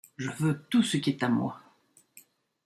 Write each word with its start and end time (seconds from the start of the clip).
Je 0.17 0.31
veux 0.39 0.59
tout 0.71 0.81
ce 0.81 0.97
qui 0.97 1.11
est 1.11 1.21
à 1.21 1.29
moi. 1.29 1.59